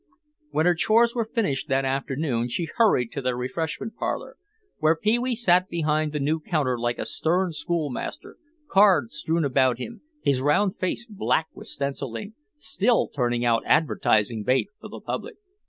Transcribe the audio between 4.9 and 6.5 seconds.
Pee wee sat behind the new